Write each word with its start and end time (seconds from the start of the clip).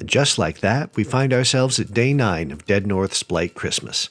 And 0.00 0.08
just 0.08 0.38
like 0.38 0.60
that, 0.60 0.96
we 0.96 1.04
find 1.04 1.30
ourselves 1.30 1.78
at 1.78 1.92
day 1.92 2.14
nine 2.14 2.50
of 2.50 2.64
Dead 2.64 2.86
North's 2.86 3.22
Blight 3.22 3.54
Christmas. 3.54 4.08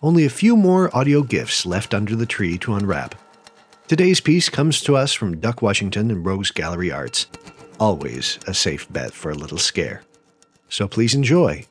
Only 0.00 0.24
a 0.24 0.30
few 0.30 0.56
more 0.56 0.96
audio 0.96 1.22
gifts 1.24 1.66
left 1.66 1.92
under 1.92 2.14
the 2.14 2.26
tree 2.26 2.56
to 2.58 2.74
unwrap. 2.74 3.16
Today's 3.88 4.20
piece 4.20 4.48
comes 4.48 4.80
to 4.82 4.96
us 4.96 5.12
from 5.12 5.40
Duck 5.40 5.60
Washington 5.60 6.12
and 6.12 6.24
Rogues 6.24 6.52
Gallery 6.52 6.92
Arts. 6.92 7.26
Always 7.80 8.38
a 8.46 8.54
safe 8.54 8.90
bet 8.92 9.12
for 9.12 9.32
a 9.32 9.34
little 9.34 9.58
scare. 9.58 10.02
So 10.68 10.86
please 10.86 11.12
enjoy 11.12 11.66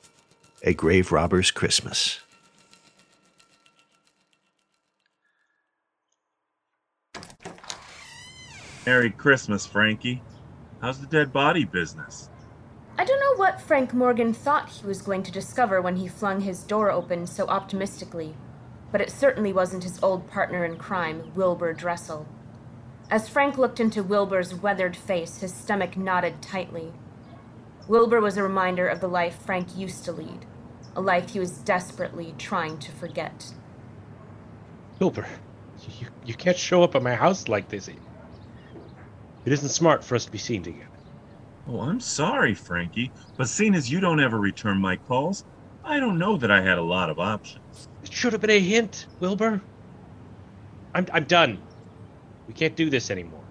A 0.63 0.73
Grave 0.73 1.13
Robber's 1.13 1.49
Christmas. 1.49 2.19
Merry 8.85 9.11
Christmas, 9.11 9.65
Frankie. 9.65 10.21
How's 10.81 10.99
the 10.99 11.07
dead 11.07 11.31
body 11.31 11.63
business? 11.63 12.29
I 13.01 13.03
don't 13.03 13.19
know 13.19 13.35
what 13.35 13.59
Frank 13.59 13.95
Morgan 13.95 14.31
thought 14.31 14.69
he 14.69 14.85
was 14.85 15.01
going 15.01 15.23
to 15.23 15.31
discover 15.31 15.81
when 15.81 15.95
he 15.95 16.07
flung 16.07 16.41
his 16.41 16.61
door 16.61 16.91
open 16.91 17.25
so 17.25 17.47
optimistically, 17.47 18.35
but 18.91 19.01
it 19.01 19.09
certainly 19.09 19.51
wasn't 19.51 19.85
his 19.85 19.97
old 20.03 20.29
partner 20.29 20.63
in 20.63 20.77
crime, 20.77 21.31
Wilbur 21.33 21.73
Dressel. 21.73 22.27
As 23.09 23.27
Frank 23.27 23.57
looked 23.57 23.79
into 23.79 24.03
Wilbur's 24.03 24.53
weathered 24.53 24.95
face, 24.95 25.39
his 25.39 25.51
stomach 25.51 25.97
knotted 25.97 26.43
tightly. 26.43 26.93
Wilbur 27.87 28.21
was 28.21 28.37
a 28.37 28.43
reminder 28.43 28.87
of 28.87 29.01
the 29.01 29.07
life 29.07 29.41
Frank 29.43 29.75
used 29.75 30.05
to 30.05 30.11
lead, 30.11 30.45
a 30.95 31.01
life 31.01 31.31
he 31.31 31.39
was 31.39 31.57
desperately 31.57 32.35
trying 32.37 32.77
to 32.77 32.91
forget. 32.91 33.51
Wilbur, 34.99 35.25
you, 35.99 36.05
you 36.23 36.35
can't 36.35 36.55
show 36.55 36.83
up 36.83 36.93
at 36.93 37.01
my 37.01 37.15
house 37.15 37.47
like 37.47 37.67
this. 37.67 37.87
It 37.87 37.97
isn't 39.45 39.69
smart 39.69 40.03
for 40.03 40.13
us 40.13 40.25
to 40.25 40.31
be 40.31 40.37
seen 40.37 40.61
together. 40.61 40.90
Oh, 41.67 41.81
I'm 41.81 41.99
sorry, 41.99 42.53
Frankie, 42.53 43.11
but 43.37 43.47
seeing 43.47 43.75
as 43.75 43.91
you 43.91 43.99
don't 43.99 44.19
ever 44.19 44.39
return 44.39 44.81
my 44.81 44.97
calls, 44.97 45.43
I 45.83 45.99
don't 45.99 46.19
know 46.19 46.37
that 46.37 46.51
I 46.51 46.61
had 46.61 46.77
a 46.77 46.83
lot 46.83 47.09
of 47.09 47.19
options. 47.19 47.87
It 48.01 48.11
should 48.11 48.33
have 48.33 48.41
been 48.41 48.49
a 48.49 48.59
hint, 48.59 49.07
Wilbur. 49.19 49.61
I'm, 50.93 51.05
I'm 51.13 51.25
done. 51.25 51.61
We 52.47 52.53
can't 52.53 52.75
do 52.75 52.89
this 52.89 53.11
anymore. 53.11 53.45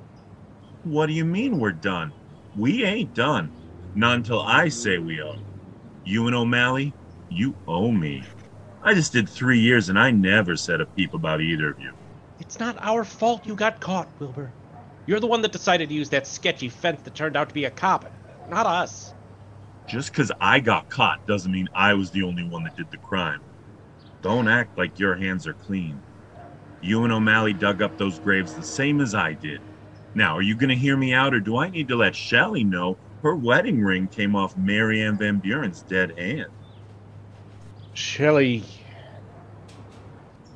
What 0.82 1.06
do 1.06 1.12
you 1.12 1.24
mean 1.24 1.58
we're 1.58 1.72
done? 1.72 2.12
We 2.56 2.84
ain't 2.84 3.14
done. 3.14 3.52
Not 3.94 4.16
until 4.16 4.40
I 4.40 4.68
say 4.68 4.98
we 4.98 5.20
are. 5.20 5.36
You 6.04 6.26
and 6.26 6.34
O'Malley, 6.34 6.94
you 7.28 7.56
owe 7.66 7.90
me. 7.90 8.24
I 8.82 8.94
just 8.94 9.12
did 9.12 9.28
three 9.28 9.60
years 9.60 9.88
and 9.88 9.98
I 9.98 10.10
never 10.10 10.56
said 10.56 10.80
a 10.80 10.86
peep 10.86 11.14
about 11.14 11.40
either 11.40 11.70
of 11.70 11.78
you. 11.78 11.92
It's 12.38 12.58
not 12.58 12.76
our 12.80 13.04
fault 13.04 13.46
you 13.46 13.54
got 13.54 13.80
caught, 13.80 14.12
Wilbur. 14.18 14.54
You're 15.10 15.18
the 15.18 15.26
one 15.26 15.42
that 15.42 15.50
decided 15.50 15.88
to 15.88 15.94
use 15.96 16.08
that 16.10 16.24
sketchy 16.24 16.68
fence 16.68 17.02
that 17.02 17.16
turned 17.16 17.36
out 17.36 17.48
to 17.48 17.54
be 17.54 17.64
a 17.64 17.70
cop, 17.72 18.08
not 18.48 18.64
us. 18.64 19.12
Just 19.88 20.12
because 20.12 20.30
I 20.40 20.60
got 20.60 20.88
caught 20.88 21.18
doesn't 21.26 21.50
mean 21.50 21.66
I 21.74 21.94
was 21.94 22.12
the 22.12 22.22
only 22.22 22.48
one 22.48 22.62
that 22.62 22.76
did 22.76 22.92
the 22.92 22.98
crime. 22.98 23.40
Don't 24.22 24.46
act 24.46 24.78
like 24.78 25.00
your 25.00 25.16
hands 25.16 25.48
are 25.48 25.54
clean. 25.66 26.00
You 26.80 27.02
and 27.02 27.12
O'Malley 27.12 27.54
dug 27.54 27.82
up 27.82 27.98
those 27.98 28.20
graves 28.20 28.54
the 28.54 28.62
same 28.62 29.00
as 29.00 29.12
I 29.12 29.32
did. 29.32 29.58
Now, 30.14 30.36
are 30.36 30.42
you 30.42 30.54
going 30.54 30.70
to 30.70 30.76
hear 30.76 30.96
me 30.96 31.12
out, 31.12 31.34
or 31.34 31.40
do 31.40 31.56
I 31.56 31.70
need 31.70 31.88
to 31.88 31.96
let 31.96 32.14
Shelley 32.14 32.62
know 32.62 33.00
her 33.24 33.34
wedding 33.34 33.80
ring 33.82 34.06
came 34.06 34.36
off 34.36 34.56
Marianne 34.56 35.18
Van 35.18 35.40
Buren's 35.40 35.82
dead 35.82 36.12
hand? 36.16 36.46
Shelley. 37.94 38.62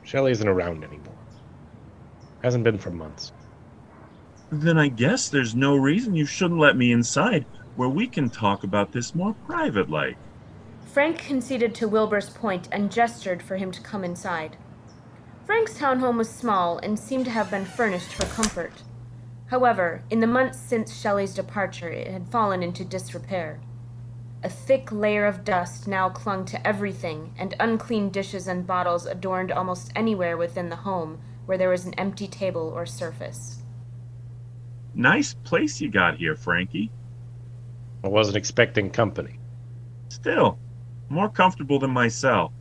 Shelley 0.04 0.30
isn't 0.30 0.46
around 0.46 0.84
anymore. 0.84 1.18
Hasn't 2.44 2.62
been 2.62 2.78
for 2.78 2.92
months. 2.92 3.32
Then 4.60 4.78
I 4.78 4.86
guess 4.86 5.28
there's 5.28 5.56
no 5.56 5.74
reason 5.74 6.14
you 6.14 6.26
shouldn't 6.26 6.60
let 6.60 6.76
me 6.76 6.92
inside 6.92 7.44
where 7.74 7.88
we 7.88 8.06
can 8.06 8.30
talk 8.30 8.62
about 8.62 8.92
this 8.92 9.12
more 9.12 9.34
private 9.46 9.90
like. 9.90 10.16
Frank 10.92 11.18
conceded 11.18 11.74
to 11.74 11.88
Wilbur's 11.88 12.30
point 12.30 12.68
and 12.70 12.92
gestured 12.92 13.42
for 13.42 13.56
him 13.56 13.72
to 13.72 13.80
come 13.80 14.04
inside. 14.04 14.56
Frank's 15.44 15.76
townhome 15.76 16.16
was 16.16 16.30
small 16.30 16.78
and 16.78 16.96
seemed 16.96 17.24
to 17.24 17.32
have 17.32 17.50
been 17.50 17.64
furnished 17.64 18.14
for 18.14 18.26
comfort. 18.26 18.84
However, 19.46 20.04
in 20.08 20.20
the 20.20 20.28
months 20.28 20.60
since 20.60 20.96
Shelley's 20.96 21.34
departure, 21.34 21.90
it 21.90 22.06
had 22.06 22.28
fallen 22.28 22.62
into 22.62 22.84
disrepair. 22.84 23.60
A 24.44 24.48
thick 24.48 24.92
layer 24.92 25.26
of 25.26 25.44
dust 25.44 25.88
now 25.88 26.10
clung 26.10 26.44
to 26.44 26.64
everything, 26.64 27.34
and 27.36 27.56
unclean 27.58 28.10
dishes 28.10 28.46
and 28.46 28.68
bottles 28.68 29.04
adorned 29.04 29.50
almost 29.50 29.90
anywhere 29.96 30.36
within 30.36 30.68
the 30.68 30.76
home 30.76 31.20
where 31.44 31.58
there 31.58 31.70
was 31.70 31.86
an 31.86 31.94
empty 31.94 32.28
table 32.28 32.72
or 32.72 32.86
surface. 32.86 33.63
Nice 34.94 35.34
place 35.34 35.80
you 35.80 35.90
got 35.90 36.16
here, 36.16 36.36
Frankie. 36.36 36.90
I 38.04 38.08
wasn't 38.08 38.36
expecting 38.36 38.90
company. 38.90 39.38
Still, 40.08 40.58
more 41.08 41.28
comfortable 41.28 41.78
than 41.78 41.90
myself. 41.90 42.52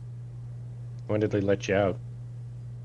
When 1.06 1.20
did 1.20 1.30
they 1.30 1.40
let 1.40 1.68
you 1.68 1.76
out? 1.76 1.98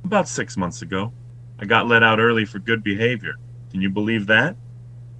About 0.03 0.27
six 0.27 0.57
months 0.57 0.81
ago. 0.81 1.13
I 1.57 1.65
got 1.65 1.87
let 1.87 2.03
out 2.03 2.19
early 2.19 2.45
for 2.45 2.59
good 2.59 2.83
behavior. 2.83 3.35
Can 3.71 3.81
you 3.81 3.89
believe 3.89 4.27
that? 4.27 4.55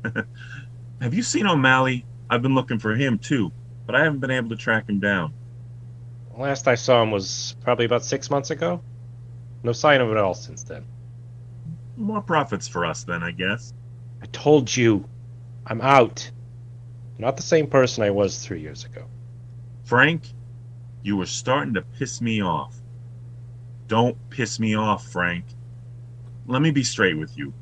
Have 1.02 1.14
you 1.14 1.24
seen 1.24 1.48
O'Malley? 1.48 2.06
I've 2.30 2.42
been 2.42 2.56
looking 2.56 2.80
for 2.80 2.96
him 2.96 3.18
too, 3.18 3.52
but 3.86 3.96
I 3.96 4.04
haven't 4.04 4.20
been 4.20 4.32
able 4.32 4.50
to 4.50 4.56
track 4.56 4.88
him 4.88 5.00
down. 5.00 5.34
Last 6.38 6.68
I 6.68 6.76
saw 6.76 7.02
him 7.02 7.12
was 7.12 7.56
probably 7.64 7.86
about 7.86 8.06
six 8.06 8.30
months 8.30 8.50
ago. 8.50 8.82
No 9.64 9.72
sign 9.74 10.00
of 10.00 10.10
it 10.12 10.18
all 10.18 10.34
since 10.34 10.64
then. 10.64 10.86
More 11.98 12.22
profits 12.22 12.68
for 12.68 12.86
us 12.86 13.04
then, 13.04 13.24
I 13.24 13.32
guess. 13.32 13.74
I 14.22 14.26
told 14.28 14.76
you, 14.76 15.08
I'm 15.66 15.82
out. 15.82 16.30
Not 17.18 17.38
the 17.38 17.44
same 17.44 17.68
person 17.68 18.04
I 18.04 18.12
was 18.12 18.44
three 18.44 18.62
years 18.62 18.86
ago. 18.86 19.06
Frank, 19.84 20.24
you 21.04 21.18
were 21.18 21.26
starting 21.26 21.74
to 21.74 21.82
piss 21.82 22.22
me 22.22 22.42
off. 22.42 22.76
Don't 23.88 24.18
piss 24.30 24.60
me 24.60 24.76
off, 24.76 25.06
Frank. 25.08 25.46
Let 26.46 26.62
me 26.62 26.72
be 26.72 26.84
straight 26.84 27.18
with 27.18 27.38
you. 27.38 27.54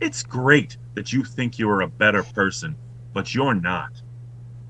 It's 0.00 0.22
great 0.22 0.76
that 0.94 1.12
you 1.12 1.24
think 1.24 1.58
you 1.58 1.68
are 1.70 1.82
a 1.82 1.88
better 1.88 2.22
person, 2.22 2.76
but 3.12 3.34
you're 3.34 3.54
not. 3.54 4.02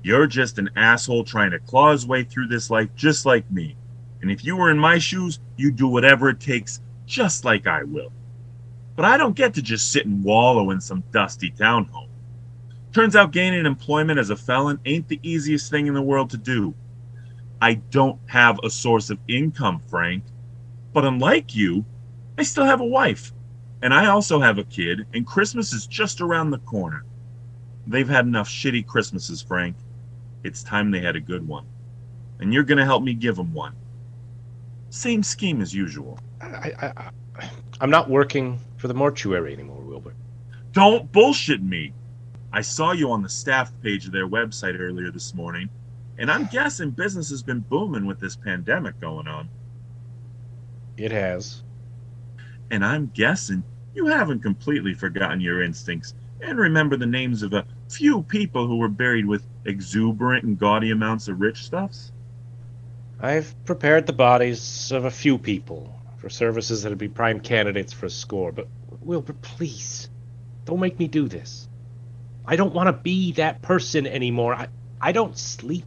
You're 0.03 0.27
just 0.27 0.57
an 0.57 0.69
asshole 0.75 1.25
trying 1.25 1.51
to 1.51 1.59
claw 1.59 1.91
his 1.91 2.07
way 2.07 2.23
through 2.23 2.47
this 2.47 2.69
life 2.69 2.89
just 2.95 3.25
like 3.25 3.49
me. 3.51 3.75
And 4.21 4.31
if 4.31 4.45
you 4.45 4.55
were 4.55 4.71
in 4.71 4.79
my 4.79 4.97
shoes, 4.97 5.39
you'd 5.57 5.75
do 5.75 5.87
whatever 5.87 6.29
it 6.29 6.39
takes, 6.39 6.81
just 7.05 7.43
like 7.43 7.67
I 7.67 7.83
will. 7.83 8.11
But 8.97 9.05
I 9.05 9.15
don't 9.15 9.35
get 9.35 9.53
to 9.53 9.61
just 9.61 9.91
sit 9.91 10.07
and 10.07 10.23
wallow 10.23 10.71
in 10.71 10.81
some 10.81 11.03
dusty 11.11 11.51
townhome. 11.51 12.09
Turns 12.93 13.15
out 13.15 13.31
gaining 13.31 13.67
employment 13.67 14.19
as 14.19 14.31
a 14.31 14.35
felon 14.35 14.79
ain't 14.85 15.07
the 15.07 15.19
easiest 15.21 15.69
thing 15.69 15.85
in 15.85 15.93
the 15.93 16.01
world 16.01 16.31
to 16.31 16.37
do. 16.37 16.73
I 17.61 17.75
don't 17.75 18.19
have 18.25 18.59
a 18.63 18.71
source 18.71 19.11
of 19.11 19.19
income, 19.27 19.81
Frank. 19.87 20.23
But 20.93 21.05
unlike 21.05 21.55
you, 21.55 21.85
I 22.39 22.43
still 22.43 22.65
have 22.65 22.81
a 22.81 22.85
wife. 22.85 23.33
And 23.83 23.93
I 23.93 24.07
also 24.07 24.39
have 24.39 24.57
a 24.57 24.63
kid, 24.63 25.05
and 25.13 25.27
Christmas 25.27 25.73
is 25.73 25.85
just 25.85 26.19
around 26.19 26.49
the 26.49 26.57
corner. 26.57 27.05
They've 27.85 28.09
had 28.09 28.25
enough 28.25 28.49
shitty 28.49 28.87
Christmases, 28.87 29.43
Frank. 29.43 29.75
It's 30.43 30.63
time 30.63 30.89
they 30.89 31.01
had 31.01 31.15
a 31.15 31.21
good 31.21 31.47
one. 31.47 31.67
And 32.39 32.51
you're 32.51 32.63
going 32.63 32.79
to 32.79 32.85
help 32.85 33.03
me 33.03 33.13
give 33.13 33.35
them 33.35 33.53
one. 33.53 33.75
Same 34.89 35.21
scheme 35.21 35.61
as 35.61 35.71
usual. 35.71 36.17
I, 36.41 36.73
I, 36.79 36.93
I, 36.97 37.09
I'm 37.79 37.89
not 37.89 38.09
working 38.09 38.59
for 38.77 38.87
the 38.87 38.93
mortuary 38.93 39.53
anymore, 39.53 39.81
Wilbur. 39.81 40.13
Don't 40.71 41.11
bullshit 41.11 41.61
me. 41.61 41.93
I 42.51 42.61
saw 42.61 42.91
you 42.91 43.11
on 43.11 43.21
the 43.21 43.29
staff 43.29 43.71
page 43.81 44.05
of 44.05 44.11
their 44.11 44.27
website 44.27 44.79
earlier 44.79 45.11
this 45.11 45.33
morning, 45.33 45.69
and 46.17 46.31
I'm 46.31 46.45
guessing 46.45 46.91
business 46.91 47.29
has 47.29 47.43
been 47.43 47.59
booming 47.59 48.05
with 48.05 48.19
this 48.19 48.35
pandemic 48.35 48.99
going 48.99 49.27
on. 49.27 49.49
It 50.97 51.11
has. 51.11 51.63
And 52.71 52.83
I'm 52.83 53.11
guessing 53.13 53.63
you 53.93 54.07
haven't 54.07 54.41
completely 54.41 54.93
forgotten 54.93 55.41
your 55.41 55.61
instincts 55.61 56.13
and 56.41 56.57
remember 56.57 56.97
the 56.97 57.05
names 57.05 57.43
of 57.43 57.53
a 57.53 57.65
few 57.89 58.23
people 58.23 58.67
who 58.67 58.77
were 58.77 58.89
buried 58.89 59.25
with 59.25 59.43
exuberant 59.65 60.43
and 60.43 60.57
gaudy 60.57 60.91
amounts 60.91 61.27
of 61.27 61.41
rich 61.41 61.63
stuffs? 61.63 62.11
I've 63.19 63.55
prepared 63.65 64.05
the 64.05 64.13
bodies 64.13 64.91
of 64.91 65.05
a 65.05 65.11
few 65.11 65.37
people 65.37 65.96
for 66.17 66.29
services 66.29 66.83
that'd 66.83 66.97
be 66.97 67.07
prime 67.07 67.39
candidates 67.39 67.93
for 67.93 68.07
a 68.07 68.09
score, 68.09 68.51
but 68.51 68.67
Wilbur, 69.01 69.33
please, 69.33 70.09
don't 70.65 70.79
make 70.79 70.99
me 70.99 71.07
do 71.07 71.27
this. 71.27 71.69
I 72.45 72.55
don't 72.55 72.73
want 72.73 72.87
to 72.87 72.93
be 72.93 73.33
that 73.33 73.61
person 73.61 74.07
anymore. 74.07 74.53
I, 74.53 74.67
I 74.99 75.11
don't 75.11 75.37
sleep. 75.37 75.85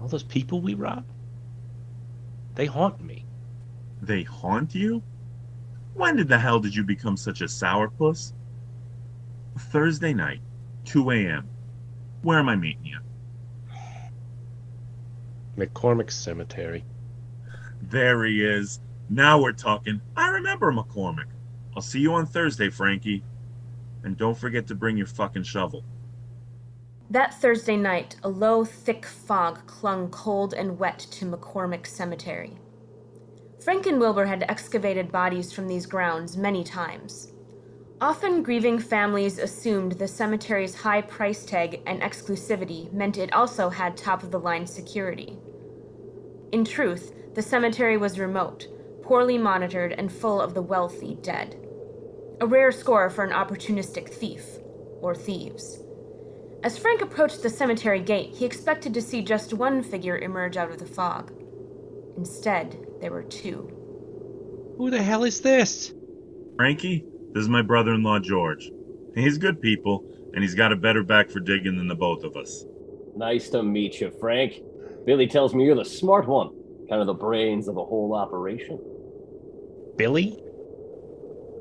All 0.00 0.08
those 0.08 0.22
people 0.22 0.60
we 0.60 0.74
robbed, 0.74 1.10
they 2.54 2.66
haunt 2.66 3.02
me. 3.02 3.24
They 4.02 4.22
haunt 4.22 4.74
you? 4.74 5.02
When 5.94 6.16
did 6.16 6.28
the 6.28 6.38
hell 6.38 6.58
did 6.60 6.74
you 6.74 6.84
become 6.84 7.16
such 7.16 7.40
a 7.40 7.44
sourpuss? 7.44 8.32
Thursday 9.56 10.12
night, 10.12 10.40
2 10.84 11.10
a.m. 11.10 11.48
Where 12.22 12.38
am 12.38 12.48
I 12.48 12.56
meeting 12.56 12.84
you? 12.84 12.98
McCormick 15.56 16.10
Cemetery. 16.10 16.84
There 17.90 18.24
he 18.24 18.44
is. 18.44 18.80
Now 19.10 19.40
we're 19.40 19.52
talking. 19.52 20.00
I 20.16 20.28
remember 20.28 20.72
McCormick. 20.72 21.26
I'll 21.76 21.82
see 21.82 22.00
you 22.00 22.14
on 22.14 22.26
Thursday, 22.26 22.70
Frankie. 22.70 23.22
And 24.04 24.16
don't 24.16 24.36
forget 24.36 24.66
to 24.68 24.74
bring 24.74 24.96
your 24.96 25.06
fucking 25.06 25.42
shovel. 25.42 25.84
That 27.10 27.34
Thursday 27.34 27.76
night, 27.76 28.16
a 28.22 28.28
low, 28.28 28.64
thick 28.64 29.04
fog 29.04 29.66
clung 29.66 30.08
cold 30.08 30.54
and 30.54 30.78
wet 30.78 30.98
to 30.98 31.26
McCormick 31.26 31.86
Cemetery. 31.86 32.58
Frank 33.62 33.86
and 33.86 34.00
Wilbur 34.00 34.26
had 34.26 34.44
excavated 34.48 35.12
bodies 35.12 35.52
from 35.52 35.68
these 35.68 35.86
grounds 35.86 36.36
many 36.36 36.64
times. 36.64 37.32
Often 38.00 38.42
grieving 38.42 38.78
families 38.78 39.38
assumed 39.38 39.92
the 39.92 40.08
cemetery's 40.08 40.74
high 40.74 41.02
price 41.02 41.44
tag 41.44 41.80
and 41.86 42.02
exclusivity 42.02 42.92
meant 42.92 43.18
it 43.18 43.32
also 43.32 43.68
had 43.70 43.96
top 43.96 44.22
of 44.22 44.30
the 44.30 44.40
line 44.40 44.66
security. 44.66 45.38
In 46.54 46.64
truth, 46.64 47.12
the 47.34 47.42
cemetery 47.42 47.96
was 47.96 48.20
remote, 48.20 48.68
poorly 49.02 49.36
monitored, 49.36 49.90
and 49.90 50.12
full 50.12 50.40
of 50.40 50.54
the 50.54 50.62
wealthy 50.62 51.16
dead. 51.20 51.58
A 52.40 52.46
rare 52.46 52.70
score 52.70 53.10
for 53.10 53.24
an 53.24 53.32
opportunistic 53.32 54.08
thief, 54.08 54.44
or 55.00 55.16
thieves. 55.16 55.80
As 56.62 56.78
Frank 56.78 57.02
approached 57.02 57.42
the 57.42 57.50
cemetery 57.50 57.98
gate, 57.98 58.36
he 58.36 58.44
expected 58.44 58.94
to 58.94 59.02
see 59.02 59.20
just 59.20 59.52
one 59.52 59.82
figure 59.82 60.16
emerge 60.16 60.56
out 60.56 60.70
of 60.70 60.78
the 60.78 60.86
fog. 60.86 61.32
Instead, 62.16 62.86
there 63.00 63.10
were 63.10 63.24
two. 63.24 63.68
Who 64.78 64.90
the 64.90 65.02
hell 65.02 65.24
is 65.24 65.40
this? 65.40 65.92
Frankie, 66.54 67.04
this 67.32 67.42
is 67.42 67.48
my 67.48 67.62
brother 67.62 67.94
in 67.94 68.04
law, 68.04 68.20
George. 68.20 68.70
He's 69.16 69.38
good 69.38 69.60
people, 69.60 70.04
and 70.34 70.44
he's 70.44 70.54
got 70.54 70.70
a 70.70 70.76
better 70.76 71.02
back 71.02 71.30
for 71.30 71.40
digging 71.40 71.76
than 71.76 71.88
the 71.88 71.96
both 71.96 72.22
of 72.22 72.36
us. 72.36 72.64
Nice 73.16 73.48
to 73.48 73.64
meet 73.64 74.00
you, 74.00 74.12
Frank. 74.20 74.60
Billy 75.04 75.26
tells 75.26 75.54
me 75.54 75.64
you're 75.64 75.74
the 75.74 75.84
smart 75.84 76.26
one, 76.26 76.50
kind 76.88 77.00
of 77.00 77.06
the 77.06 77.14
brains 77.14 77.68
of 77.68 77.74
the 77.74 77.84
whole 77.84 78.14
operation. 78.14 78.78
Billy? 79.96 80.38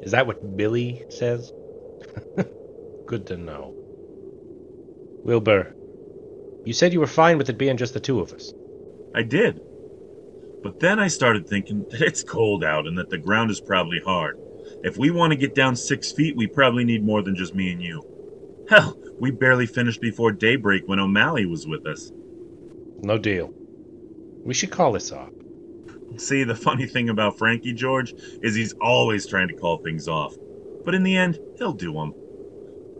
Is 0.01 0.11
that 0.11 0.27
what 0.27 0.57
Billy 0.57 1.03
says? 1.09 1.51
Good 3.05 3.27
to 3.27 3.37
know. 3.37 3.73
Wilbur, 5.23 5.75
you 6.65 6.73
said 6.73 6.93
you 6.93 6.99
were 6.99 7.07
fine 7.07 7.37
with 7.37 7.49
it 7.49 7.57
being 7.57 7.77
just 7.77 7.93
the 7.93 7.99
two 7.99 8.19
of 8.19 8.33
us. 8.33 8.53
I 9.15 9.23
did. 9.23 9.61
But 10.63 10.79
then 10.79 10.99
I 10.99 11.07
started 11.07 11.47
thinking 11.47 11.85
that 11.89 12.01
it's 12.01 12.23
cold 12.23 12.63
out 12.63 12.87
and 12.87 12.97
that 12.97 13.09
the 13.09 13.17
ground 13.17 13.51
is 13.51 13.59
probably 13.61 13.99
hard. 13.99 14.37
If 14.83 14.97
we 14.97 15.11
want 15.11 15.31
to 15.31 15.37
get 15.37 15.55
down 15.55 15.75
six 15.75 16.11
feet, 16.11 16.37
we 16.37 16.47
probably 16.47 16.85
need 16.85 17.05
more 17.05 17.21
than 17.21 17.35
just 17.35 17.53
me 17.53 17.71
and 17.71 17.81
you. 17.81 18.01
Hell, 18.69 18.97
we 19.19 19.31
barely 19.31 19.65
finished 19.65 19.99
before 19.99 20.31
daybreak 20.31 20.83
when 20.85 20.99
O'Malley 20.99 21.45
was 21.45 21.67
with 21.67 21.85
us. 21.85 22.11
No 23.03 23.17
deal. 23.17 23.53
We 24.45 24.53
should 24.53 24.71
call 24.71 24.93
this 24.93 25.11
off. 25.11 25.29
See, 26.15 26.45
the 26.45 26.55
funny 26.55 26.85
thing 26.85 27.09
about 27.09 27.37
Frankie 27.37 27.73
George 27.73 28.13
is 28.41 28.55
he's 28.55 28.73
always 28.79 29.27
trying 29.27 29.49
to 29.49 29.55
call 29.55 29.77
things 29.77 30.07
off. 30.07 30.33
But 30.85 30.95
in 30.95 31.03
the 31.03 31.17
end, 31.17 31.37
he'll 31.57 31.73
do 31.73 31.91
them. 31.93 32.13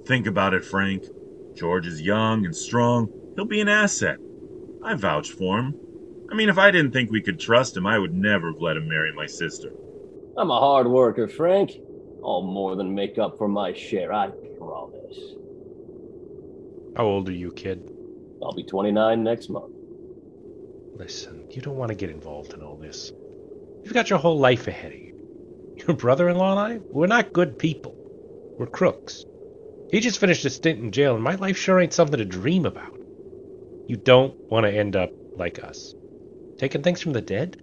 Think 0.05 0.27
about 0.27 0.53
it, 0.53 0.65
Frank. 0.65 1.05
George 1.55 1.87
is 1.87 2.01
young 2.01 2.45
and 2.45 2.53
strong. 2.53 3.07
He'll 3.35 3.45
be 3.45 3.61
an 3.61 3.69
asset. 3.69 4.17
I 4.83 4.95
vouch 4.95 5.31
for 5.31 5.59
him. 5.59 5.75
I 6.29 6.35
mean, 6.35 6.49
if 6.49 6.57
I 6.57 6.69
didn't 6.71 6.91
think 6.91 7.09
we 7.09 7.21
could 7.21 7.39
trust 7.39 7.77
him, 7.77 7.87
I 7.87 7.97
would 7.97 8.13
never 8.13 8.51
have 8.51 8.61
let 8.61 8.75
him 8.75 8.89
marry 8.89 9.13
my 9.13 9.25
sister. 9.25 9.71
I'm 10.35 10.51
a 10.51 10.59
hard 10.59 10.87
worker, 10.87 11.29
Frank. 11.29 11.71
I'll 12.25 12.41
more 12.41 12.75
than 12.75 12.93
make 12.93 13.17
up 13.17 13.37
for 13.37 13.47
my 13.47 13.71
share, 13.73 14.11
I 14.11 14.31
promise. 14.57 15.17
How 16.97 17.05
old 17.05 17.29
are 17.29 17.33
you, 17.33 17.51
kid? 17.51 17.89
I'll 18.41 18.53
be 18.53 18.63
29 18.63 19.23
next 19.23 19.49
month. 19.49 19.72
Listen, 20.95 21.47
you 21.49 21.61
don't 21.61 21.75
want 21.75 21.89
to 21.89 21.95
get 21.95 22.09
involved 22.09 22.53
in 22.53 22.61
all 22.61 22.75
this. 22.75 23.11
You've 23.83 23.93
got 23.93 24.09
your 24.09 24.19
whole 24.19 24.37
life 24.37 24.67
ahead 24.67 24.93
of 24.93 24.99
you. 24.99 25.73
Your 25.87 25.97
brother 25.97 26.29
in 26.29 26.37
law 26.37 26.51
and 26.51 26.59
I, 26.59 26.77
we're 26.89 27.07
not 27.07 27.33
good 27.33 27.57
people. 27.57 27.95
We're 28.57 28.67
crooks. 28.67 29.25
He 29.91 29.99
just 29.99 30.19
finished 30.19 30.45
a 30.45 30.49
stint 30.49 30.79
in 30.79 30.91
jail, 30.91 31.15
and 31.15 31.23
my 31.23 31.35
life 31.35 31.57
sure 31.57 31.79
ain't 31.79 31.93
something 31.93 32.17
to 32.17 32.25
dream 32.25 32.65
about. 32.65 32.97
You 33.87 33.97
don't 33.97 34.35
want 34.49 34.65
to 34.65 34.71
end 34.71 34.95
up 34.95 35.11
like 35.35 35.63
us. 35.63 35.93
Taking 36.57 36.83
things 36.83 37.01
from 37.01 37.13
the 37.13 37.21
dead? 37.21 37.61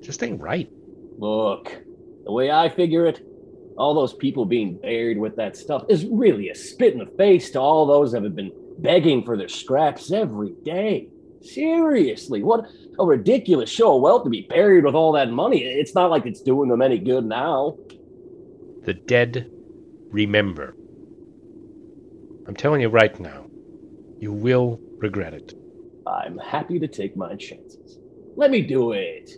Just 0.00 0.22
ain't 0.22 0.40
right. 0.40 0.70
Look, 1.18 1.70
the 2.24 2.32
way 2.32 2.50
I 2.50 2.68
figure 2.68 3.06
it, 3.06 3.20
all 3.76 3.94
those 3.94 4.14
people 4.14 4.44
being 4.44 4.78
buried 4.78 5.18
with 5.18 5.36
that 5.36 5.56
stuff 5.56 5.84
is 5.88 6.06
really 6.06 6.48
a 6.48 6.54
spit 6.54 6.92
in 6.92 7.00
the 7.00 7.06
face 7.06 7.50
to 7.50 7.60
all 7.60 7.86
those 7.86 8.12
that 8.12 8.22
have 8.22 8.36
been 8.36 8.52
begging 8.78 9.24
for 9.24 9.36
their 9.36 9.48
scraps 9.48 10.10
every 10.12 10.54
day. 10.64 11.08
Seriously, 11.42 12.42
what 12.42 12.66
a 12.98 13.04
ridiculous 13.04 13.70
show 13.70 13.96
of 13.96 14.02
wealth 14.02 14.24
to 14.24 14.30
be 14.30 14.42
buried 14.42 14.84
with 14.84 14.94
all 14.94 15.12
that 15.12 15.30
money. 15.30 15.62
It's 15.64 15.94
not 15.94 16.10
like 16.10 16.26
it's 16.26 16.42
doing 16.42 16.68
them 16.68 16.82
any 16.82 16.98
good 16.98 17.24
now. 17.24 17.78
The 18.84 18.94
dead 18.94 19.50
remember. 20.10 20.74
I'm 22.46 22.56
telling 22.56 22.80
you 22.80 22.88
right 22.88 23.18
now, 23.20 23.46
you 24.18 24.32
will 24.32 24.80
regret 24.98 25.34
it. 25.34 25.54
I'm 26.06 26.38
happy 26.38 26.78
to 26.78 26.88
take 26.88 27.16
my 27.16 27.36
chances. 27.36 27.98
Let 28.36 28.50
me 28.50 28.62
do 28.62 28.92
it. 28.92 29.30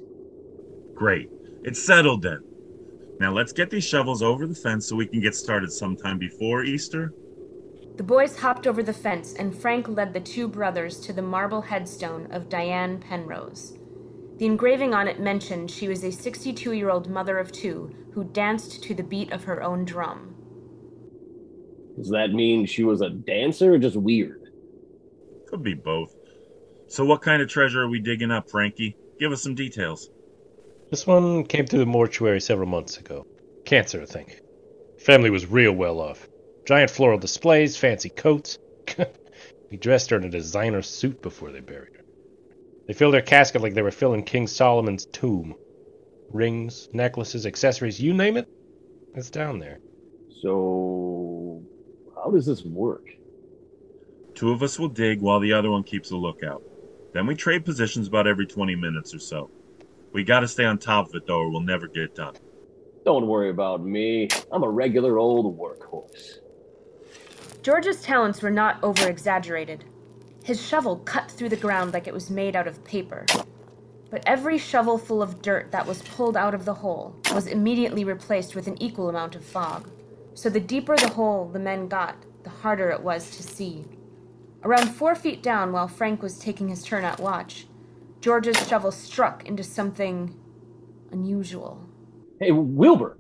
Great. 0.95 1.29
It's 1.63 1.85
settled 1.85 2.23
then. 2.23 2.41
Now 3.21 3.33
let's 3.33 3.53
get 3.53 3.71
these 3.71 3.85
shovels 3.85 4.23
over 4.23 4.47
the 4.47 4.55
fence 4.55 4.89
so 4.89 4.97
we 4.97 5.07
can 5.07 5.21
get 5.21 5.35
started 5.35 5.71
sometime 5.71 6.19
before 6.19 6.65
Easter. 6.65 7.13
The 8.03 8.09
boys 8.09 8.37
hopped 8.37 8.67
over 8.67 8.83
the 8.83 8.93
fence, 8.93 9.33
and 9.33 9.57
Frank 9.57 9.87
led 9.87 10.13
the 10.13 10.19
two 10.19 10.49
brothers 10.49 10.99
to 11.03 11.13
the 11.13 11.23
marble 11.23 11.61
headstone 11.61 12.27
of 12.33 12.49
Diane 12.49 12.99
Penrose. 12.99 13.79
The 14.39 14.47
engraving 14.47 14.93
on 14.93 15.07
it 15.07 15.21
mentioned 15.21 15.71
she 15.71 15.87
was 15.87 16.03
a 16.03 16.11
62 16.11 16.73
year 16.73 16.91
old 16.91 17.09
mother 17.09 17.39
of 17.39 17.53
two 17.53 17.95
who 18.13 18.25
danced 18.25 18.83
to 18.83 18.93
the 18.93 19.05
beat 19.05 19.31
of 19.31 19.45
her 19.45 19.63
own 19.63 19.85
drum. 19.85 20.35
Does 21.97 22.09
that 22.09 22.33
mean 22.33 22.67
she 22.67 22.83
was 22.83 23.03
a 23.03 23.09
dancer 23.09 23.75
or 23.75 23.79
just 23.79 23.97
weird? 23.97 24.49
Could 25.47 25.63
be 25.63 25.75
both. 25.75 26.13
So, 26.89 27.05
what 27.05 27.23
kind 27.23 27.41
of 27.41 27.49
treasure 27.49 27.83
are 27.83 27.89
we 27.89 28.01
digging 28.01 28.33
up, 28.33 28.51
Frankie? 28.51 28.97
Give 29.21 29.31
us 29.31 29.45
some 29.45 29.55
details. 29.55 30.11
This 30.91 31.07
one 31.07 31.45
came 31.45 31.69
through 31.69 31.79
the 31.79 31.87
mortuary 31.87 32.41
several 32.41 32.69
months 32.69 32.97
ago. 32.97 33.29
Cancer, 33.65 34.03
I 34.03 34.07
think. 34.07 34.41
Family 34.99 35.31
was 35.31 35.47
real 35.47 35.73
well 35.73 36.01
off. 36.01 36.27
Giant 36.65 36.91
floral 36.91 37.19
displays, 37.19 37.77
fancy 37.77 38.09
coats. 38.09 38.59
he 39.71 39.77
dressed 39.77 40.11
her 40.11 40.17
in 40.17 40.25
a 40.25 40.31
designer 40.31 40.83
suit 40.83 41.21
before 41.23 41.51
they 41.51 41.61
buried 41.61 41.97
her. 41.97 42.05
They 42.87 42.93
filled 42.93 43.15
her 43.15 43.21
casket 43.21 43.63
like 43.63 43.75
they 43.75 43.83
were 43.83 43.91
filling 43.91 44.25
King 44.25 44.47
Solomon's 44.47 45.07
tomb. 45.07 45.55
Rings, 46.31 46.89
necklaces, 46.93 47.47
accessories, 47.47 48.01
you 48.01 48.15
name 48.15 48.37
it, 48.37 48.49
it's 49.15 49.31
down 49.31 49.59
there. 49.59 49.79
So, 50.41 51.63
how 52.15 52.31
does 52.31 52.47
this 52.47 52.65
work? 52.65 53.07
Two 54.35 54.51
of 54.51 54.63
us 54.63 54.79
will 54.79 54.89
dig 54.89 55.21
while 55.21 55.41
the 55.41 55.53
other 55.53 55.71
one 55.71 55.83
keeps 55.83 56.11
a 56.11 56.17
lookout. 56.17 56.63
Then 57.13 57.27
we 57.27 57.35
trade 57.35 57.65
positions 57.65 58.09
about 58.09 58.27
every 58.27 58.47
20 58.47 58.75
minutes 58.75 59.15
or 59.15 59.19
so. 59.19 59.51
We 60.13 60.25
gotta 60.25 60.49
stay 60.49 60.65
on 60.65 60.79
top 60.79 61.09
of 61.09 61.15
it 61.15 61.27
though, 61.27 61.39
or 61.39 61.51
we'll 61.51 61.61
never 61.61 61.87
get 61.87 62.03
it 62.05 62.15
done. 62.15 62.35
Don't 63.05 63.27
worry 63.27 63.51
about 63.51 63.85
me. 63.85 64.29
I'm 64.51 64.63
a 64.63 64.69
regular 64.69 65.19
old 65.19 65.59
workhorse. 65.59 66.39
George's 67.63 68.03
talents 68.03 68.43
were 68.43 68.51
not 68.51 68.83
over 68.83 69.09
exaggerated. 69.09 69.85
His 70.43 70.61
shovel 70.61 70.97
cut 70.97 71.31
through 71.31 71.51
the 71.51 71.57
ground 71.57 71.93
like 71.93 72.09
it 72.09 72.13
was 72.13 72.29
made 72.29 72.57
out 72.57 72.67
of 72.67 72.83
paper. 72.83 73.25
But 74.11 74.25
every 74.27 74.59
shovelful 74.59 75.23
of 75.23 75.41
dirt 75.43 75.71
that 75.71 75.87
was 75.87 76.03
pulled 76.03 76.37
out 76.37 76.55
of 76.55 76.65
the 76.65 76.75
hole 76.75 77.15
was 77.33 77.47
immediately 77.47 78.03
replaced 78.03 78.57
with 78.57 78.67
an 78.67 78.83
equal 78.83 79.09
amount 79.09 79.37
of 79.37 79.45
fog. 79.45 79.89
So 80.35 80.51
the 80.51 80.59
deeper 80.59 80.97
the 80.97 81.11
hole 81.11 81.49
the 81.49 81.61
men 81.61 81.87
got, 81.87 82.17
the 82.43 82.51
harder 82.51 82.91
it 82.91 83.01
was 83.01 83.31
to 83.37 83.45
see. 83.45 83.85
Around 84.65 84.89
four 84.89 85.15
feet 85.15 85.41
down, 85.41 85.71
while 85.71 85.87
Frank 85.87 86.21
was 86.21 86.41
taking 86.41 86.69
his 86.69 86.83
turn 86.83 87.05
at 87.05 87.21
watch, 87.21 87.69
George's 88.21 88.67
shovel 88.67 88.91
struck 88.91 89.47
into 89.47 89.63
something 89.63 90.35
unusual. 91.13 91.81
Hey, 92.41 92.51
Wilbur, 92.51 93.19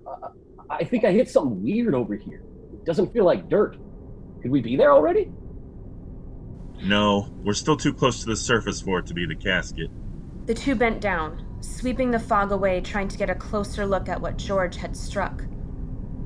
I, 0.68 0.78
I 0.78 0.84
think 0.84 1.04
I 1.04 1.12
hit 1.12 1.30
something 1.30 1.62
weird 1.62 1.94
over 1.94 2.16
here. 2.16 2.42
It 2.72 2.84
doesn't 2.84 3.12
feel 3.12 3.24
like 3.24 3.48
dirt. 3.48 3.76
Could 4.42 4.50
we 4.50 4.60
be 4.60 4.76
there 4.76 4.92
already? 4.92 5.30
No, 6.82 7.28
we're 7.44 7.52
still 7.52 7.76
too 7.76 7.94
close 7.94 8.20
to 8.20 8.26
the 8.26 8.36
surface 8.36 8.80
for 8.80 8.98
it 8.98 9.06
to 9.06 9.14
be 9.14 9.24
the 9.24 9.36
casket. 9.36 9.88
The 10.46 10.54
two 10.54 10.74
bent 10.74 11.00
down, 11.00 11.46
sweeping 11.60 12.10
the 12.10 12.18
fog 12.18 12.50
away, 12.50 12.80
trying 12.80 13.06
to 13.06 13.16
get 13.16 13.30
a 13.30 13.36
closer 13.36 13.86
look 13.86 14.08
at 14.08 14.20
what 14.20 14.36
George 14.36 14.76
had 14.76 14.96
struck. 14.96 15.44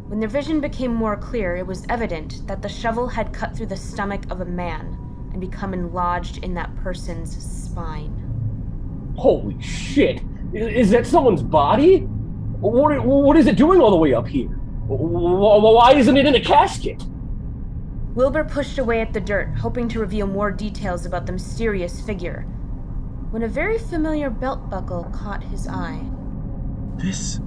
When 0.08 0.18
their 0.18 0.30
vision 0.30 0.60
became 0.60 0.94
more 0.94 1.16
clear, 1.16 1.56
it 1.56 1.66
was 1.66 1.84
evident 1.90 2.46
that 2.46 2.62
the 2.62 2.70
shovel 2.70 3.06
had 3.06 3.34
cut 3.34 3.54
through 3.54 3.66
the 3.66 3.76
stomach 3.76 4.22
of 4.30 4.40
a 4.40 4.46
man 4.46 4.96
and 5.32 5.40
become 5.40 5.72
enlodged 5.72 6.42
in 6.42 6.54
that 6.54 6.74
person's 6.76 7.36
spine. 7.36 8.22
Holy 9.18 9.60
shit! 9.60 10.22
Is 10.54 10.88
that 10.90 11.06
someone's 11.06 11.42
body? 11.42 11.98
What, 12.60 13.04
what 13.04 13.36
is 13.36 13.46
it 13.46 13.56
doing 13.56 13.80
all 13.80 13.90
the 13.90 13.96
way 13.96 14.14
up 14.14 14.26
here? 14.26 14.48
Why 14.86 15.92
isn't 15.94 16.16
it 16.16 16.24
in 16.24 16.34
a 16.34 16.40
casket? 16.40 17.04
Wilbur 18.16 18.44
pushed 18.44 18.78
away 18.78 19.02
at 19.02 19.12
the 19.12 19.20
dirt, 19.20 19.58
hoping 19.58 19.90
to 19.90 20.00
reveal 20.00 20.26
more 20.26 20.50
details 20.50 21.04
about 21.04 21.26
the 21.26 21.32
mysterious 21.32 22.00
figure, 22.00 22.46
when 23.30 23.42
a 23.42 23.48
very 23.48 23.78
familiar 23.78 24.30
belt 24.30 24.70
buckle 24.70 25.04
caught 25.12 25.44
his 25.44 25.68
eye. 25.68 26.00
This. 26.96 27.40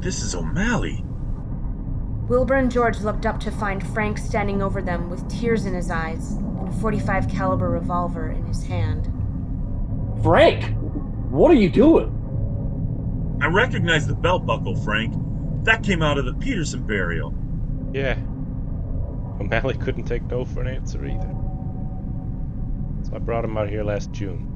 This 0.00 0.22
is 0.22 0.34
O'Malley. 0.34 1.02
Wilbur 2.28 2.56
and 2.56 2.70
George 2.70 3.00
looked 3.00 3.24
up 3.24 3.40
to 3.40 3.50
find 3.50 3.86
Frank 3.86 4.18
standing 4.18 4.60
over 4.60 4.82
them 4.82 5.08
with 5.08 5.26
tears 5.30 5.64
in 5.64 5.72
his 5.72 5.90
eyes 5.90 6.32
and 6.32 6.68
a 6.68 6.72
45 6.72 7.26
caliber 7.30 7.70
revolver 7.70 8.30
in 8.30 8.44
his 8.44 8.64
hand. 8.64 9.10
Frank, 10.22 10.76
what 11.30 11.50
are 11.50 11.54
you 11.54 11.70
doing? 11.70 12.10
I 13.40 13.46
recognize 13.46 14.06
the 14.06 14.14
belt 14.14 14.44
buckle, 14.44 14.76
Frank. 14.76 15.14
That 15.64 15.82
came 15.82 16.02
out 16.02 16.18
of 16.18 16.26
the 16.26 16.34
Peterson 16.34 16.86
burial. 16.86 17.34
Yeah. 17.94 18.18
O'Malley 19.40 19.76
couldn't 19.76 20.04
take 20.04 20.22
no 20.24 20.44
for 20.44 20.60
an 20.60 20.68
answer 20.68 21.04
either. 21.04 21.34
So 23.02 23.16
I 23.16 23.18
brought 23.18 23.44
him 23.44 23.56
out 23.56 23.68
here 23.68 23.82
last 23.82 24.12
June. 24.12 24.50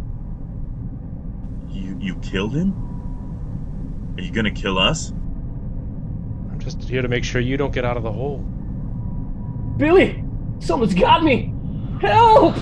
You 1.71 1.97
you 2.01 2.17
killed 2.17 2.55
him? 2.55 2.75
Are 4.17 4.23
you 4.23 4.31
gonna 4.31 4.51
kill 4.51 4.79
us? 4.79 5.11
I'm 5.11 6.59
just 6.59 6.83
here 6.85 7.03
to 7.03 7.09
make 7.09 7.25
sure 7.25 7.41
you 7.41 7.57
don't 7.57 7.73
get 7.73 7.85
out 7.85 7.97
of 7.97 8.03
the 8.03 8.13
hole. 8.13 8.39
Billy, 9.77 10.25
someone's 10.61 10.95
got 10.95 11.23
me! 11.23 11.55
Help! 12.01 12.57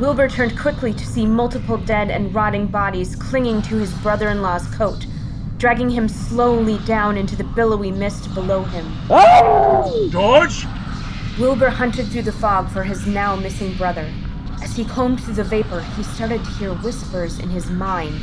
Wilbur 0.00 0.28
turned 0.28 0.58
quickly 0.58 0.92
to 0.92 1.06
see 1.06 1.26
multiple 1.26 1.76
dead 1.76 2.10
and 2.10 2.34
rotting 2.34 2.66
bodies 2.66 3.14
clinging 3.14 3.62
to 3.62 3.76
his 3.76 3.92
brother 3.94 4.30
in 4.30 4.42
law's 4.42 4.66
coat, 4.74 5.06
dragging 5.58 5.90
him 5.90 6.08
slowly 6.08 6.78
down 6.78 7.16
into 7.16 7.36
the 7.36 7.44
billowy 7.44 7.92
mist 7.92 8.32
below 8.34 8.64
him. 8.64 8.86
Oh! 9.10 10.08
George! 10.10 10.66
Wilbur 11.42 11.70
hunted 11.70 12.06
through 12.06 12.22
the 12.22 12.30
fog 12.30 12.70
for 12.70 12.84
his 12.84 13.04
now 13.04 13.34
missing 13.34 13.74
brother. 13.74 14.08
As 14.62 14.76
he 14.76 14.84
combed 14.84 15.20
through 15.24 15.34
the 15.34 15.42
vapor, 15.42 15.80
he 15.96 16.04
started 16.04 16.44
to 16.44 16.50
hear 16.52 16.72
whispers 16.72 17.40
in 17.40 17.48
his 17.50 17.68
mind. 17.68 18.20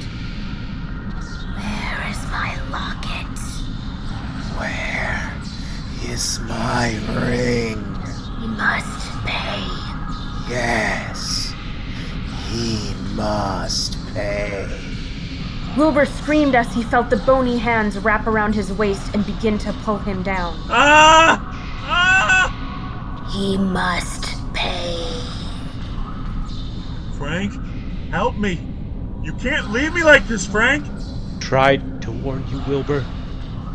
Where 1.57 2.09
is 2.09 2.23
my 2.31 2.57
locket? 2.71 3.38
Where 4.55 5.33
is 6.09 6.39
my 6.47 6.97
ring? 7.27 7.83
He 8.39 8.47
must 8.47 9.11
pay. 9.25 9.67
Yes, 10.49 11.53
he 12.47 12.93
must 13.15 13.97
pay. 14.13 14.65
Wilbur 15.75 16.05
screamed 16.05 16.55
as 16.55 16.73
he 16.73 16.83
felt 16.83 17.09
the 17.09 17.17
bony 17.17 17.57
hands 17.57 17.97
wrap 17.97 18.27
around 18.27 18.55
his 18.55 18.71
waist 18.71 19.13
and 19.13 19.25
begin 19.25 19.57
to 19.57 19.73
pull 19.83 19.97
him 19.97 20.23
down. 20.23 20.55
Ah! 20.69 21.45
Ah! 21.51 21.58
He 23.31 23.57
must 23.57 24.25
pay. 24.53 25.21
Frank, 27.17 27.53
help 28.12 28.38
me. 28.38 28.59
You 29.24 29.33
can't 29.33 29.69
leave 29.71 29.93
me 29.93 30.03
like 30.03 30.27
this, 30.27 30.45
Frank. 30.48 30.86
Tried 31.39 32.01
to 32.01 32.12
warn 32.12 32.48
you, 32.48 32.59
Wilbur. 32.67 33.05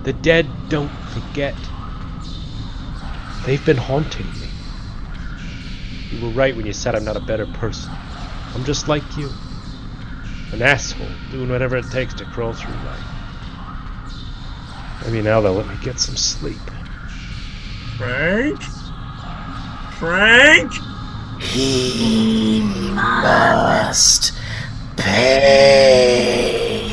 The 0.03 0.13
dead 0.13 0.49
don't 0.69 0.91
forget. 0.91 1.55
They've 3.47 3.65
been 3.65 3.77
haunting 3.77 4.27
me. 4.27 4.49
You 6.11 6.21
were 6.25 6.33
right 6.33 6.57
when 6.57 6.67
you 6.67 6.73
said 6.73 6.95
I'm 6.95 7.05
not 7.05 7.17
a 7.17 7.21
better 7.21 7.47
person. 7.47 7.93
I'm 8.55 8.65
just 8.65 8.89
like 8.89 9.17
you. 9.17 9.31
An 10.53 10.63
asshole, 10.63 11.07
doing 11.31 11.49
whatever 11.49 11.77
it 11.77 11.91
takes 11.91 12.15
to 12.15 12.25
crawl 12.25 12.55
through 12.55 12.75
life. 12.75 13.05
Maybe 15.05 15.23
now 15.23 15.41
they'll 15.41 15.55
let 15.55 15.69
me 15.69 15.77
get 15.83 16.01
some 16.01 16.17
sleep. 16.17 16.57
Frank? 17.99 18.61
Frank? 20.05 20.71
He 21.41 22.61
must 22.93 24.35
pay. 24.99 26.91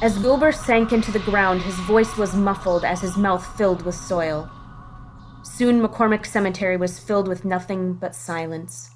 As 0.00 0.18
Wilbur 0.20 0.50
sank 0.52 0.94
into 0.94 1.12
the 1.12 1.18
ground, 1.18 1.60
his 1.60 1.74
voice 1.80 2.16
was 2.16 2.34
muffled 2.34 2.82
as 2.86 3.02
his 3.02 3.18
mouth 3.18 3.44
filled 3.58 3.82
with 3.82 3.94
soil. 3.94 4.48
Soon 5.42 5.82
McCormick 5.82 6.24
Cemetery 6.24 6.78
was 6.78 6.98
filled 6.98 7.28
with 7.28 7.44
nothing 7.44 7.92
but 7.92 8.14
silence. 8.14 8.88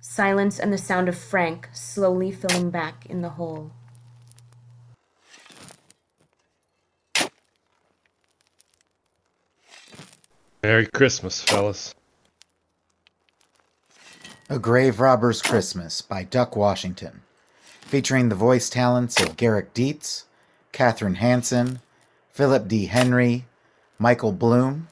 Silence 0.00 0.58
and 0.58 0.72
the 0.72 0.78
sound 0.78 1.08
of 1.08 1.16
Frank 1.16 1.68
slowly 1.72 2.32
filling 2.32 2.70
back 2.70 3.06
in 3.06 3.22
the 3.22 3.28
hole. 3.28 3.70
Merry 10.64 10.86
Christmas, 10.86 11.42
fellas. 11.42 11.92
A 14.48 14.60
Grave 14.60 15.00
Robber's 15.00 15.42
Christmas 15.42 16.00
by 16.02 16.22
Duck 16.22 16.54
Washington, 16.54 17.22
featuring 17.80 18.28
the 18.28 18.36
voice 18.36 18.70
talents 18.70 19.20
of 19.20 19.36
Garrick 19.36 19.74
Dietz, 19.74 20.26
Katherine 20.70 21.16
Hanson, 21.16 21.80
Philip 22.30 22.68
D. 22.68 22.86
Henry, 22.86 23.46
Michael 23.98 24.30
Bloom, 24.30 24.86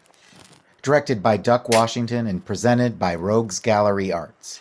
directed 0.82 1.22
by 1.22 1.36
Duck 1.36 1.68
Washington 1.68 2.26
and 2.26 2.44
presented 2.44 2.98
by 2.98 3.14
Rogues 3.14 3.60
Gallery 3.60 4.10
Arts. 4.10 4.58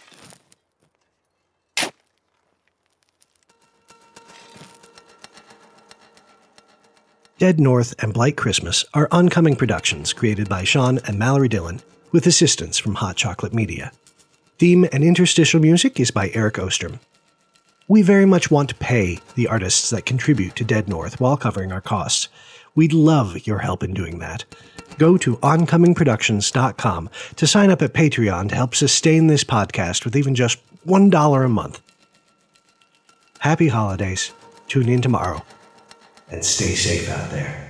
Dead 7.40 7.58
North 7.58 7.96
and 8.04 8.14
Blight 8.14 8.36
Christmas 8.36 8.84
are 8.94 9.08
oncoming 9.14 9.56
productions 9.56 10.12
created 10.12 10.50
by 10.50 10.66
Sean 10.66 11.00
and 11.08 11.18
Mallory 11.18 11.48
Dillon 11.48 11.80
with 12.12 12.28
assistance 12.28 12.78
from 12.78 12.96
Hot 12.96 13.16
Chocolate 13.16 13.54
Media. 13.54 13.94
Theme 14.58 14.86
and 14.92 15.06
interstitial 15.06 15.62
music 15.62 16.02
is 16.02 16.12
by 16.12 16.32
Eric 16.34 16.60
Ostrom. 16.60 17.00
We 17.88 18.02
very 18.02 18.26
much 18.26 18.52
want 18.52 18.68
to 18.72 18.76
pay 18.76 19.20
the 19.36 19.48
artists 19.48 19.90
that 19.90 20.06
contribute 20.06 20.58
to 20.58 20.66
Dead 20.66 20.90
North 20.90 21.22
while 21.22 21.38
covering 21.38 21.72
our 21.72 21.80
costs. 21.80 22.28
We'd 22.76 22.92
love 22.92 23.48
your 23.48 23.60
help 23.60 23.84
in 23.84 23.94
doing 23.94 24.20
that. 24.20 24.44
Go 24.98 25.18
to 25.20 25.38
oncomingproductions.com 25.38 27.10
to 27.38 27.48
sign 27.48 27.70
up 27.70 27.82
at 27.82 27.94
Patreon 27.94 28.50
to 28.50 28.56
help 28.56 28.76
sustain 28.76 29.28
this 29.28 29.46
podcast 29.46 30.04
with 30.04 30.18
even 30.18 30.36
just 30.36 30.60
$1 30.86 31.46
a 31.46 31.48
month. 31.48 31.80
Happy 33.40 33.70
holidays. 33.70 34.34
Tune 34.68 34.90
in 34.90 35.02
tomorrow 35.02 35.42
and 36.32 36.44
stay 36.44 36.74
safe 36.76 37.10
out 37.10 37.30
there. 37.32 37.69